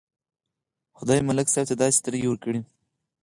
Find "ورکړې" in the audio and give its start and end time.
2.29-2.59